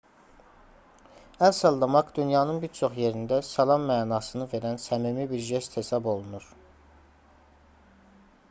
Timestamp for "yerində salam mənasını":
3.01-4.47